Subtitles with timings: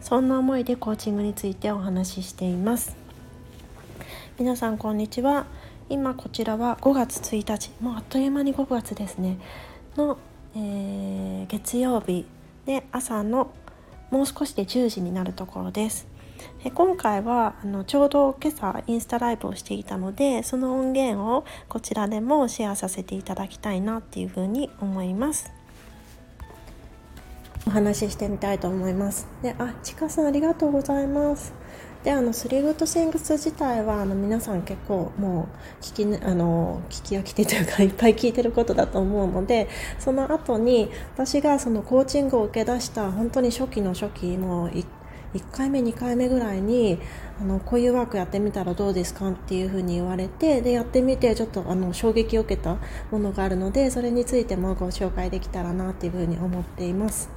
[0.00, 2.96] そんな思いでコーチングについてお話ししています。
[4.38, 5.46] 皆さんこんにちは。
[5.90, 9.38] 今こちらは5月1日もうあっという間に5月ですね。
[9.96, 10.18] の、
[10.54, 12.26] えー、月曜日
[12.66, 13.50] で朝の
[14.10, 16.06] もう少しで10時になるところです。
[16.64, 25.57] え今回はあのちょうど今朝インスタライブをしていたのでその音源をこちらでもシェアさせていただきたいなっていうふうに思います。
[27.68, 29.28] お話ししてみたいと思います。
[29.42, 31.52] であちかさんありがとうございます。
[32.02, 35.48] であのスリーグッドシングス自体はあの皆さん結構も
[35.80, 44.86] う聞きあの聞き飽きてというかいっぱい聞いてることだと思うのでその後に私がそのコーチングを受け出した本当に初期の初期もう1
[45.34, 46.98] 1回目2回目ぐらいに
[47.40, 52.78] あのこういうワークやってみたらどうですかっていうふうに言われてでやってみてちょっとあの衝撃を受けた
[53.10, 57.30] ものがあるのでそれについてもご紹介できたらなっていうふうに思っています。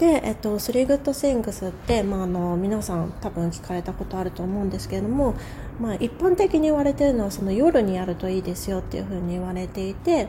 [0.00, 5.34] で、えっと、スリーグッドシングスって、まあ、あの皆さん多分聞かれたことあると思うんですけれども、
[5.78, 10.28] まあ、一般的に言われてるのはその夜にやるといいですよっていうふうに言われていて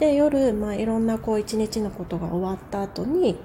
[0.00, 3.36] で夜、まあ、いろんなこう一日のことが終わった後に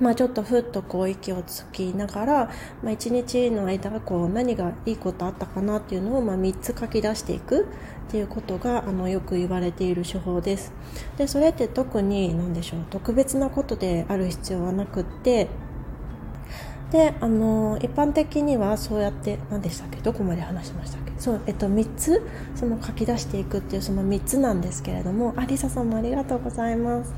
[0.00, 2.44] まあ、ちょっとふっとこう息をつきながら、
[2.82, 7.64] まあ、1日の間こう何がいいことあったかなっていうのをまあ3つ書き出していく
[8.08, 10.72] っていうことがあのよく言われている手法です。
[11.16, 15.48] でそれって特に何でしょう特別なことである必要はなくって
[16.92, 21.12] であの一般的にはそうやって何でしたっけどこまで話しましたっけ？
[21.18, 22.22] そう、えっと、3つ
[22.54, 27.12] その書き出していくっていうその3つなんですけれどもありささんもありがとうございます。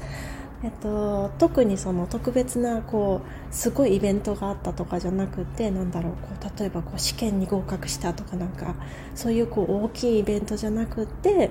[0.65, 8.75] えっと、特にその特別なこうすごいイベントがあったとかじゃなくてなんだろうこう例えばこう試験に合格したとかなんか
[9.15, 11.51] そういうこう大きいイベントじゃなくて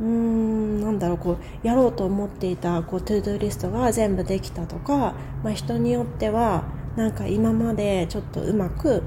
[0.00, 5.14] うーんなんだろうこうやろうと思っていたこう to-do list が全部できたとか、
[5.44, 6.64] まあ、人によっては
[6.96, 9.02] なんか今までちょっとうまく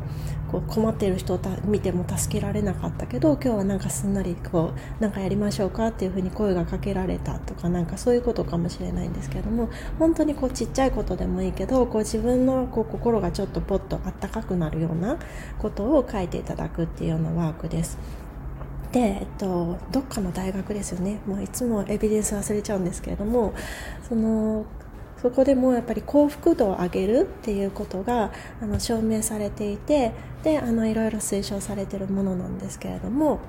[0.54, 15.18] こう困っている人を見ても助けられなかったけど今日はなんかすんなりこうなんかやりましょうかっていうふうに声がかけられたとかなんかそういうことかもしれないんですけども本当にこうちっちゃいことでもいいけどこう自分のこう心がちょっとポッとあったかくなるような
[15.58, 17.98] ことを書いていただくっていうようなワークです。
[18.92, 23.56] で、えっと、どっかの大学ですよねもういつもエビデンス忘れちゃうんですけれども
[24.08, 24.66] その
[25.24, 30.12] そこでもやっぱり幸福度を上げるっていうことがあの証明されていて
[30.44, 33.40] であのいろいろ推奨されてるものなんですけれども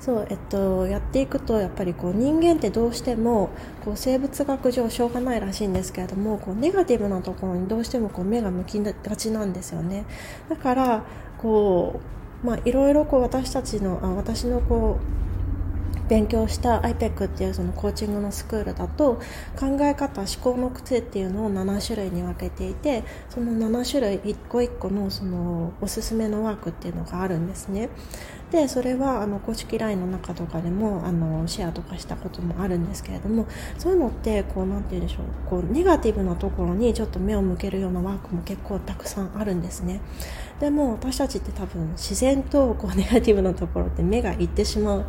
[0.00, 3.50] そうえっと、やっていくとやっぱりこう人間ってどうしても
[3.84, 10.04] こう生物学上しょうがないらしいんですけれどもこうネガティブなところにどうしてもこう目が向きがちなんですよね。
[10.48, 11.04] だから
[11.36, 12.00] こ
[12.44, 15.27] うまあいろいろこう私たちのあ私のこう
[16.08, 19.20] 勉強した IPEC っていうそのコーチングのスクールだと
[19.58, 27.90] 考え方思考の癖っていうのを7種類に分けていてその7種類一個一個のそのおすすめのワークっていうのがあるんですね。
[28.50, 33.46] でそれはあの公式 LINE の中とかでもあのシェアとかしたこともあるんですけれども
[33.76, 40.00] そういうのってこうなんて言うんでしょうこうネガティブなところにちょっと目を向けるようなワークも結構たくさんあるんですね。
[40.60, 45.04] でも私たちって多分自然とこう ネガティブなところって目がいってしまう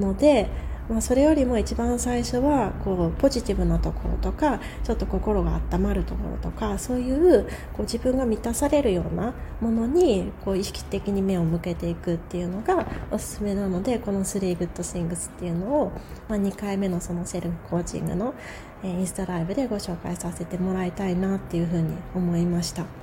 [0.00, 0.48] ので、
[0.90, 7.44] まあ、それよりも一番最初はこうポジティブなところとかちょっと心が温まるところとかそういう
[7.74, 15.92] こう自分が満たされるようなものにこう意識的に目を向けていくっていうのがおすすめなのでこの3 Good Things っていうのを、
[16.28, 18.34] まあ、2回目のそのセルフコーチングの
[18.82, 22.99] インスタライブでご紹介させてもらいたいなっていうふうに思いました。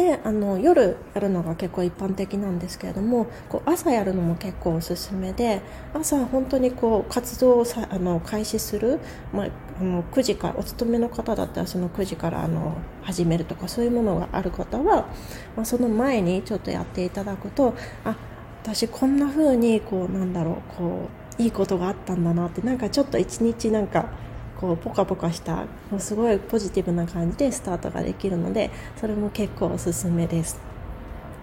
[0.00, 5.60] であの夜やるのが結構一般的なんですけれどもこう朝やるのも結構おすすめで
[5.92, 8.98] 朝本当にこう活動をさあの開始する、
[9.32, 9.48] まあ、
[9.80, 15.08] あの9時からお勤めの方だったらその9時からあの始めるとかそういうものがある方は、
[15.54, 17.74] まあ、その前にちょっとやっていただくと
[18.04, 18.16] あ
[18.62, 21.08] 私こんな風にこうなんだろうこ
[21.38, 24.10] ういいことがあったんだなってなんかちょっと一日なんか
[24.60, 25.56] こうポカポカした
[25.90, 30.60] もうすごいポジティブな感じでスタートができるのでそれも結構おすすめです。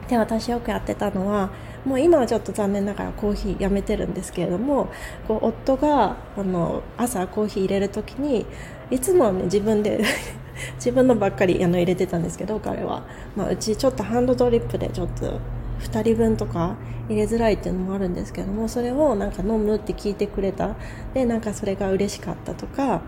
[0.07, 1.49] で私よくやってたのは
[1.83, 4.89] もう今はちょっと残念ながらコーヒーやめてるんですけれども
[5.27, 8.45] こう夫があの朝コーヒー入れる時に
[8.89, 10.03] いつもは、ね、自分で
[10.75, 13.03] 自分のばっかりあの入れてたんですけど彼は、
[13.35, 15.39] まあ、うちちょっとハンドドリップでちょっと
[15.79, 16.75] 2人分とか
[17.09, 20.75] 入れづらいっていうのもあるんですけどもそれをなんか飲むって聞いてくれた。
[21.13, 23.01] でなんかそれが嬉しかったとか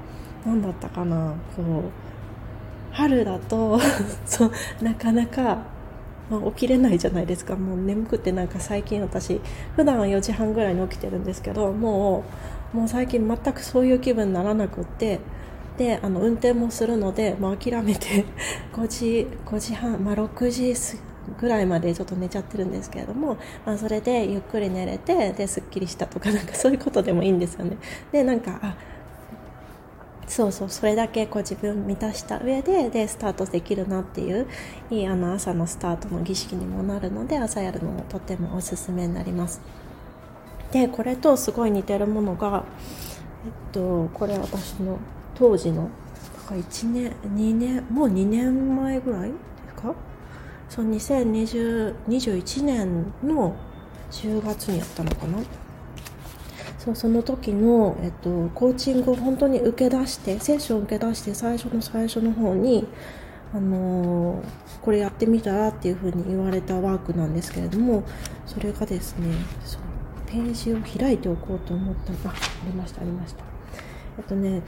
[0.46, 1.34] 何だったかな。
[1.56, 1.66] こう
[2.92, 3.80] 春だと
[4.26, 4.52] そう
[4.82, 5.64] なかなか、
[6.30, 7.56] まあ、起きれないじゃないですか。
[7.56, 9.42] もう眠くてなんか最近私
[9.76, 12.24] 普段は4時半ぐらいに起きてるんですけども
[12.74, 15.20] うもう最近全くそういう気分にならなくって
[15.78, 18.26] であの運転もするので、まあ、諦めて
[18.74, 20.76] 5時 ,5 時半、まあ、6時
[21.40, 27.78] ぐらいまでちょっと寝ちゃってるんですけれども、まあ、それでゆっくり寝れてですっきりしたとかなんかそういうことでもいいんですよね。
[28.12, 28.76] でなんかあ
[30.28, 34.48] そうそうそれだけこう自分満たした上ででスタートできるなっていう
[34.92, 39.60] いいあの朝のスタートの儀式にもなるので朝やるのもとてもおすすめになります
[40.72, 42.64] でこれとすごい似てるものが
[43.44, 45.00] えっとこれ私の
[45.34, 45.90] 当時の
[46.38, 49.36] だから1年2年もう2年前ぐらいで
[49.70, 49.96] すか？
[50.70, 53.56] そう2021年の
[54.12, 55.40] 10月にやったのかな。
[56.78, 62.88] そうその時の、えっと、コーチングを本当に受け出してセッションを受け出して最初の最初の方に、
[63.54, 64.44] あのー、
[64.82, 68.04] これやってみたらっていうふうに言われたワークなんですけれども
[68.46, 69.36] それがですね
[69.66, 69.82] そう
[70.26, 72.30] ページを開いておこうと思った。
[72.30, 72.36] ああ
[72.66, 73.44] りましたありました。
[74.18, 74.62] えっとね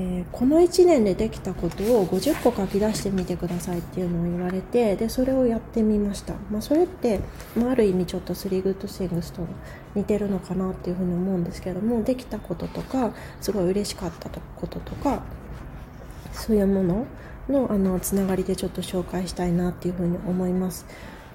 [0.00, 7.20] えー、この1年でできたことを50個書き出してみてくださいっていうのを言われてでそれをやってみました、まあ、それって、
[7.56, 9.42] まあ、ある意味ちょっと3グッドシングスと
[9.96, 15.24] 似てるのかなっていうふうに思うんですけどもできたこととかすごい嬉しかったこととか
[16.32, 17.06] そういうもの
[17.48, 20.86] のあのつながりでちょっと紹介したいなっていうふうに思います。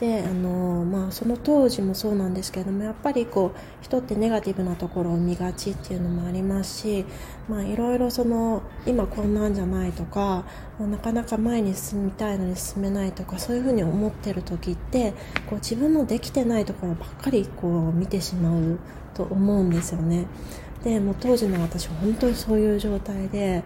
[0.03, 7.05] であの、まあ、その当時もそうなんですけどもやっぱりこう人ってネガティブなところを見がちっていうのもありますし、
[7.49, 10.43] いろいろその今こんなんじゃないとか
[10.77, 15.13] なかなか前に進みたいのに進めないとかそういうふうに思ってる時って
[15.49, 18.79] こう自分のできてないところばっかりこう見てしまう
[19.13, 20.25] と思うんですよね。
[20.83, 23.63] でも当時の私本当にそういう状態で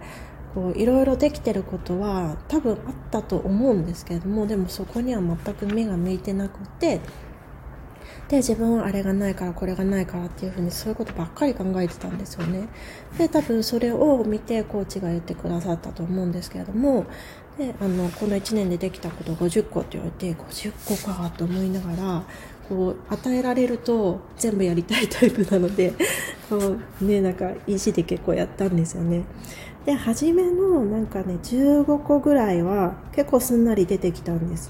[0.57, 2.79] こういろいろできてることは多分あっ
[3.11, 6.99] たと思うんですけれどもでもそこには全く目が向いてなくて
[8.27, 12.69] で自分はあれがないからこれがないからっていうふうにそういうことばっかり考えてたんですよね。
[13.19, 17.05] で多分それを見てコーチが言ってくださったと思うんですけれども
[17.59, 22.23] であのこの1年でできたこと50個って言われて50個かと思いながら
[22.67, 25.93] こう与えられると全部やりたいタイプなので
[26.49, 29.23] こうねなんか意地で結構やったんですよね。
[29.87, 34.69] で初めのなんかね15個ぐらいは結構すんなり出てきたんです。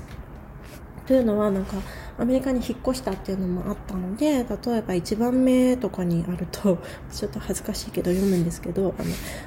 [1.07, 1.77] というのはなんか
[2.19, 4.53] アメリカに引っ越したっていうのもあったので例えば
[4.93, 6.77] 1番目とかにあると
[7.11, 9.03] ちょっと恥ずかしいけど読むんですけどあ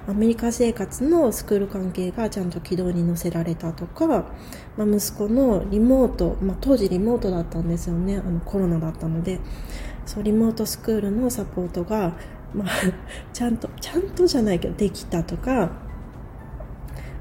[0.09, 4.25] のアメリカ生活のスクール関係がちゃんと軌道に乗せられたとか、ま
[4.79, 8.17] あ、息子のリモート、まあ、当時リモートだったんですよね。
[8.17, 9.39] あのコロナだったので。
[10.07, 12.15] そうリモートスクールのサポートが
[12.55, 12.69] まあ、
[13.33, 15.71] ちゃんとちゃんとじゃないけどできたとか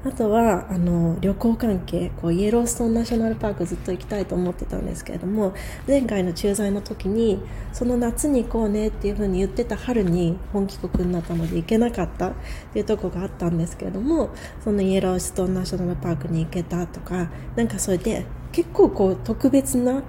[0.02, 5.52] あとはあの旅行関係こうイエローストーンナショナルパークずっと行きたいと思ってたんですけれども
[5.86, 7.38] 前回の駐在の時に
[7.74, 12.32] その夏に行こうねっていうふうに言ってた春に本帰国になったので行けなかったっ
[12.72, 14.30] ていうとこがあったんですけれども
[14.64, 20.02] そのイエローストーンナショナルパークに行けたとかなんかそれで結構こう特別な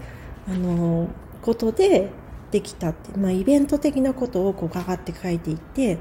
[0.48, 1.10] あの
[1.42, 2.10] ことで
[2.52, 5.98] できたって、まあ、イベント的なことをこうガガって書いていって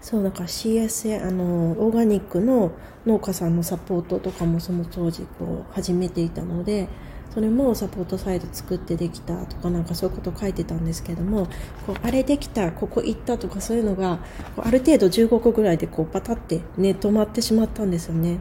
[0.00, 2.72] そうだか CSA あのオーガニックの
[3.06, 6.88] 農家さんのサポートとかもその当時こう始めていたので
[7.36, 11.48] それもサポートサイト作ってできたとかなんかそういうこと書いてたんですけども
[11.86, 14.20] こうあれできたここ行ったとかそういうのが
[14.56, 18.38] ある程度15個ぐらいでこうパタってね止まってしまったんですよね。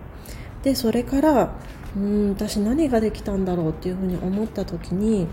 [0.63, 1.55] でそれから
[1.95, 5.27] うん私何ができたんだろうっていうふうに思った時に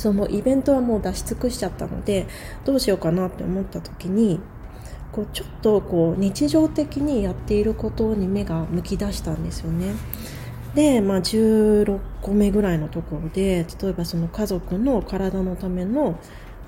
[0.00, 2.26] そのイベントはもう出し尽くしちゃったので
[2.64, 4.40] どうしようかなって思った時に
[5.12, 9.92] こうちょっとこう日常的にやっていることに目が向き出したんですよね。
[10.74, 16.18] で、まあ、16個目ぐらいのところで例えばその家族の体のための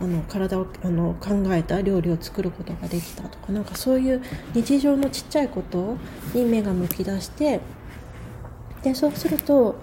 [0.00, 4.20] あの体をあの考えた料理を作ることができたとかなんかそういう
[4.52, 5.96] 日常のちっちゃいこと
[6.34, 7.60] に目が向き出して
[8.82, 9.76] でそうすると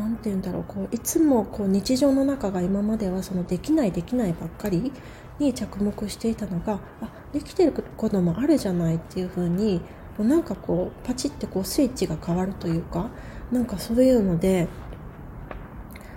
[0.00, 4.90] 何て言うんだろうこういつもこう日常の中が今まではそのできないできないばっかり
[5.38, 9.82] に着目していたのがあできてることもあるじゃないっていう風に
[10.18, 13.10] なんかこうパチってこうスイッチが変わるというか
[13.52, 14.68] なんかそういうので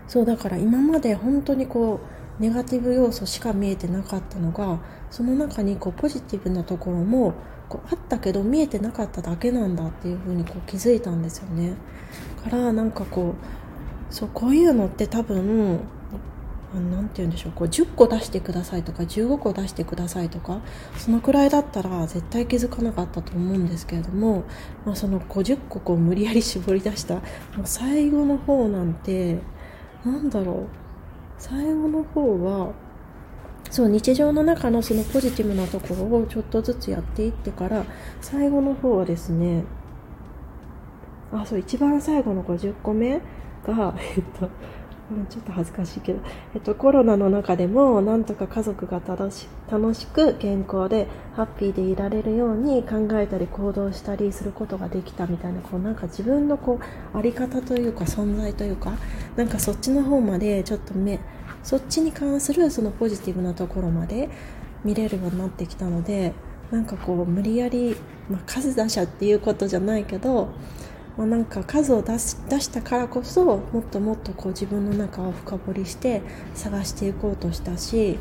[0.07, 1.99] そうだから今まで本当にこ
[2.39, 4.79] うネガティブ要素しか見えてなかったのが
[5.11, 7.33] その中にこうポジティブなところも
[7.69, 11.75] こうあったけど見えてなかっただけなんだっていうふうにこう気づいたんですよね。
[12.43, 13.62] からなんかこう
[14.13, 15.79] そうこういうのって多分
[16.71, 20.61] 何て言うんでしょうこう10個出してくださいとか15個出してくださいとか
[20.97, 24.43] そのくらいだったら絶対気づかなかったと思うんですけれども、
[24.85, 27.23] まあ、その50個こう無理やり絞り出したもう
[27.65, 29.39] 最後の方なんて
[30.05, 30.67] なんだろう
[31.39, 32.71] 最後の方は
[33.71, 37.83] そう日常の中のそのポジティブなところをちょっとずつやっていってから
[38.21, 39.63] 最後の方はですね
[41.31, 43.19] あそう一番最後の50個目
[43.71, 44.49] が えっと
[45.29, 46.19] ちょっと恥ずかしいけど、
[46.55, 56.79] えっと、コロナの中でもなんとか家族が楽し楽しく健康でハッピーでいられるように考えたり行動したりすることができたみたいなこうなんか自分のこ
[57.13, 58.93] うあり方というか存在というか
[59.35, 61.19] なんかそっちの方までちょっと目
[61.63, 64.29] そっちに関するそのポジティブなところまで
[64.83, 66.33] 見れるようになってきたので
[66.71, 67.95] なんかこう無理やり、
[68.29, 70.49] まあ、数出しゃっていうことじゃないけど
[71.17, 76.21] まあ、なんか数を出し出したからこそもっともっとこう自分の中を深掘りして
[76.55, 78.17] 探していこうとしたし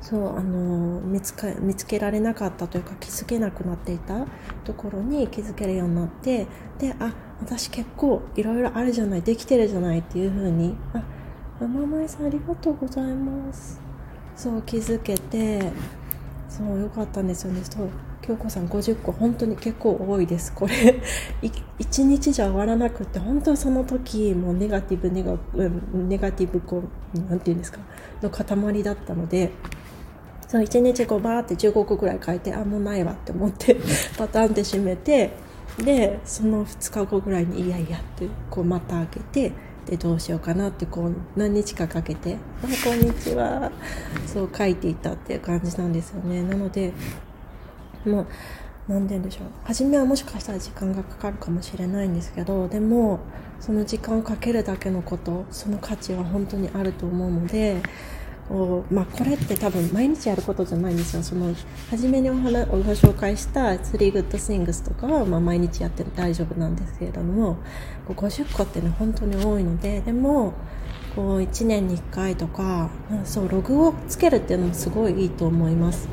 [0.00, 4.26] そうあの見つか見つけられなかったというか気づけなくなっていた
[4.64, 6.46] ところに気づけるようになって
[6.78, 11.02] であ私結構いろいろあるじゃないできてるじゃないっていうふうにあ
[11.60, 13.80] ママさんありがとうございます。
[14.34, 15.70] そう気づけて
[16.48, 17.60] そうよかったんですよね。
[17.62, 17.88] そう
[18.22, 20.52] 京子さん50個本当に結構多いです。
[20.52, 21.00] これ
[21.42, 25.36] 1日じゃ終わらなくって本当にその時もうネガティブネガ
[25.92, 27.78] ネガティブこうなんていうんですか
[28.22, 29.50] の塊だったので
[30.46, 33.76] その1日こうバーって15個ぐらい書いてあもうないわって思って
[34.16, 35.30] パターンって閉めて
[35.78, 39.52] でその2日後ぐらいにいやいやってこうまた開けて
[39.86, 43.72] でどうしようかなってこう何日かかけて「あこんにちは」
[44.32, 46.42] そう書いていたっていう感じなんですよね。
[46.42, 46.92] なので
[48.04, 48.26] もう
[48.88, 53.20] 何て言うんでしょう初めはもしかしたら時間がかかるかもしれないんですけどでも
[53.60, 57.80] その時間をかけるだけのことその価値は本当にあると思うので
[58.48, 61.54] こう、まあ、これって多分毎日やることじゃないんですよその
[61.90, 67.56] 初めにお話ご紹介した「3 Good Things」とかは、まあ、毎日やって大丈夫なんですけれども
[68.08, 70.54] 50個ってね本当に多いのででも
[71.14, 72.90] こう1年に1回とか
[73.24, 76.08] そうログをつけるっていうのもすごいいいと思います。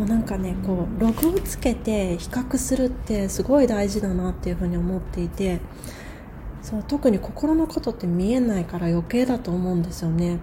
[0.00, 5.60] そうなんかねこうログをつけて比較するってすごい大事だなっていうふうに思っていて
[6.62, 10.38] そう特に心のことって見えないから余計だと思うんですよね。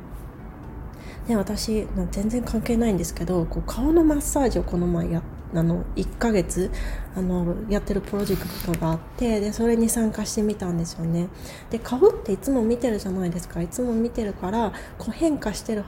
[1.27, 5.23] で私全然関係ないんですけどこう顔のマッサージをこの前や
[5.55, 6.69] あの1ヶ月
[7.15, 11.29] あのやってるプロジェクトがあってでそれに参加してみたんですよね
[11.71, 15.83] で顔っていつも見てるじゃないですかいつも見てるからこう変化してる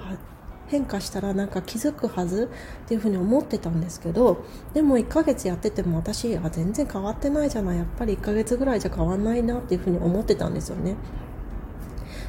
[0.69, 2.49] 変化したらなんか気づくはず
[2.85, 10.95] っていうふうに思ってたんですけどでも1ヶ月やってても私あ全然変わってないじゃないやっぱり1ヶ月ぐらいじゃ変わんないなっていうふうに思ってたんですよね。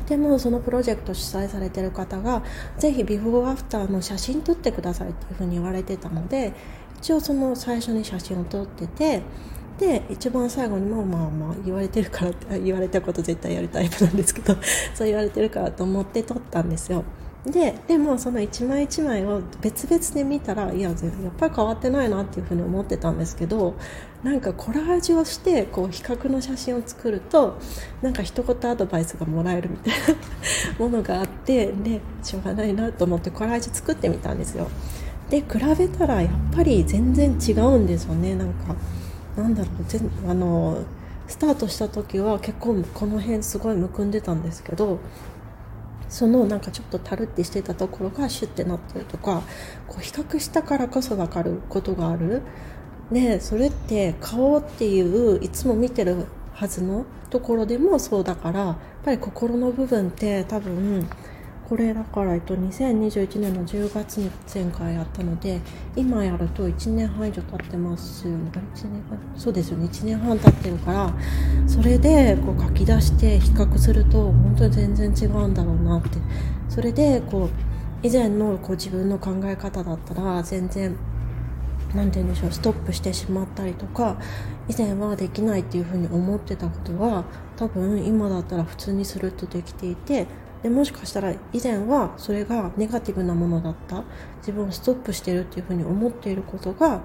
[0.09, 2.43] でもそのプロジェクト主催されてる方が
[2.79, 6.53] ぜひビフォーアフターの写真撮ってくださいっていうふうに言われてたので
[6.99, 9.23] 一応その最初に写真を撮ってて
[9.79, 14.57] で一番最後にもまあまあ言われてるから言われたこと絶対やるタイプなんですけど
[14.95, 17.05] そう言われてるからと思って撮ったんですよ。
[17.47, 20.99] ででもその一枚一枚を別々で見たらいややっ
[21.39, 23.77] ぱり変わってないなっていうふうに思ってたんですけど
[24.23, 27.59] なんかコラージュをしてこう比較の写真を作ると
[28.03, 30.15] なんか一言アドバイスがもらえるみたいな
[30.79, 34.69] ものがあってでしょうがないなと思ってコラージュ作ってみたんですよ。
[35.31, 35.47] で比
[35.79, 38.35] べたらやっぱり全然違うんですよね。
[38.35, 38.75] なんか
[39.37, 40.83] なんだろうあの
[41.27, 44.99] スタートした時は結構この辺すごいむくんでたんですけど
[46.11, 49.43] そのなんかちょっとたるってしてたところがシュッてなってるとか
[49.87, 52.43] こう比較したからこそ分かることがある。
[53.13, 61.09] でそれって顔っていういつも見てるはずのところでもそうだからやっぱり心の部分って多分
[61.71, 65.61] これだから、えっと、2021年の10月に前回やったので
[65.95, 68.51] 今やると1年半以上経ってますよね。
[68.75, 69.19] 1年半？
[69.37, 69.87] そうですよね。
[69.87, 71.15] 1年半経ってるから
[71.69, 76.19] それでこう書き出して比較すると本当に全然違うんだろうなって。
[76.69, 77.51] それでこう
[78.03, 80.97] 以前のこう自分の考え方だったら全然
[81.95, 84.17] 何て言うんでしょうストップしてしまったりとか
[84.69, 87.23] 以前はできないっていうふうに思ってたことは
[87.57, 90.27] 多分今だったら普通にスルッとできていて
[90.63, 94.05] でもしかしたら以前はそれがネガティブなものだった
[94.39, 97.03] 自分をストップしてるっていうふうに思っていることが、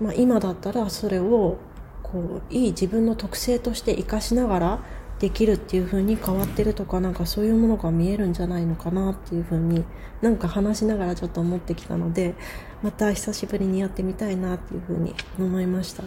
[0.00, 1.58] まあ、今だったらそれを
[2.02, 4.78] こういい自分の特性として生かしながら
[5.20, 9.84] できるっていう風に変わってるとかなんかそういうものが見えるんじゃないのかなっていう風に
[10.20, 12.34] なんか話しながらちょっと思ってきたので
[12.82, 16.02] また久しぶりにやってみたいなっていう風に思いました。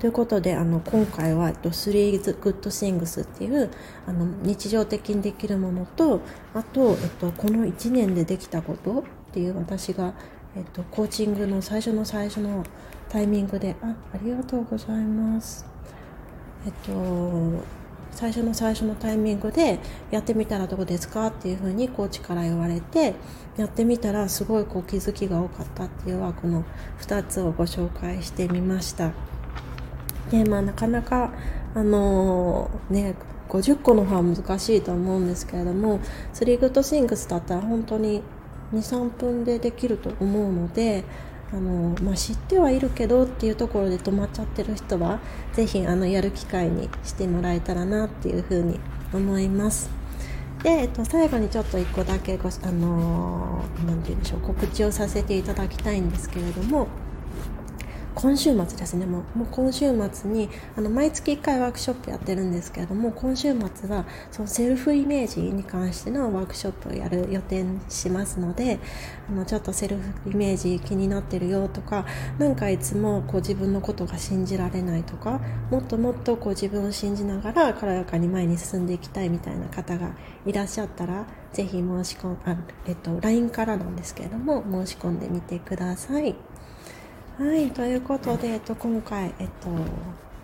[0.00, 3.70] ということであの今回は「3 Good Things」っていう
[4.06, 6.20] あの日常的にできるものと
[6.54, 9.02] あと、えっと、この1年でできたことっ
[9.32, 10.14] ていう私が、
[10.56, 12.64] えっと、コーチングの最初の最初の
[13.10, 15.66] タイミングであありがとうございます
[16.64, 17.62] えっと
[18.10, 19.78] 最初の最初のタイミングで
[20.10, 21.26] やってみたらどうですか？
[21.28, 23.14] っていうふうにコーチから言われて
[23.56, 26.64] やってみたらすごいこう気づきが多かったっていうのはこの
[27.00, 29.12] 2つをご紹介してみました。
[30.30, 31.32] でまあなかなか
[31.74, 33.14] あのー、ね
[33.48, 35.98] 50個の方は難しいと思うんですけれども
[36.34, 38.22] 3 Good Things だったら本当に
[38.72, 41.04] 23分でできると思うので
[41.52, 45.18] あの、まあ、知ってはいるけどっていうところで止まっちゃってる人は
[45.52, 48.78] 是非あのやる機会にしてもらえたらなっていうふうに
[49.12, 49.90] 思います。
[50.62, 56.86] で、えっと、最後にちょっと1個だけ、あのー、て言うんでしょう告知をさせていただきたいんですけれども
[58.14, 68.78] 今週末ですねもうもう今週末にあの毎月1回ワークショップやってるんですけれども今週末はそのセルフイメージに関してのワークショップをやる予定しますので
[69.28, 72.04] あのちょっとセルフイメージ気になってるよとか
[72.38, 75.40] なんかいつもこう自分のことが信じられないとか
[75.70, 80.10] もっともっとこう自分を信じながら軽やかに前に進んでいきたいみたいな方が
[80.46, 82.38] いらっしゃったらぜひ申し込ん、
[82.86, 86.49] えっと、LINE からなんですけれども申し込んでみてください。
[87.38, 89.70] はい、ということで、えっと、今回、えっと、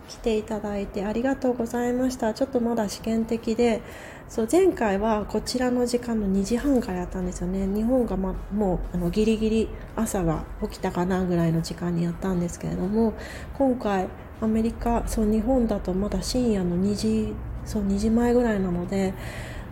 [0.09, 2.33] 来ていただいてありがとうございました。
[2.33, 3.83] ちょっとまだ試験的で、
[4.29, 7.67] そう前回はこちらの時間の2時半からやったんですよね。
[7.67, 13.13] 日本が、ま、もうあのギリギリ朝が起きたかなぐらいの時間にやったんですけれども、
[13.59, 14.09] 今回
[14.41, 17.35] アメリカ、そう日本だとまだ深夜の2時、
[17.67, 19.13] そう2時前ぐらいなので、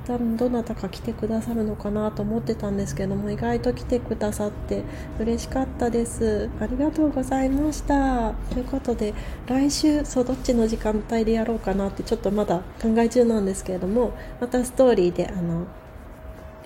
[0.07, 4.83] 多分どなたか来てくださるのかなと思ってたんですけども意外と来てくださって
[5.19, 6.51] 嬉しかったです。
[6.61, 8.33] ありがとうございました。
[8.51, 9.15] ということで
[9.47, 15.67] 来週そうどっちの時間帯でやろうかなってちょっとまだ考え中なんですけれどもまたストーリーであの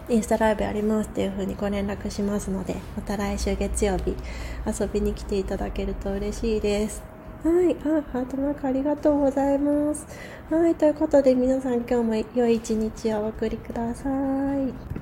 [0.08, 4.16] インスタライブありますっていう風にご連絡しますのでまた来週月曜日
[4.66, 7.07] 遊びに来ていただけると嬉しいです。
[7.42, 7.76] はい。
[7.84, 10.06] あ、ハートマークありがとうございます。
[10.50, 10.74] はい。
[10.74, 14.08] ということで皆さん今日も良い一日をお送りくださ
[14.56, 14.97] い。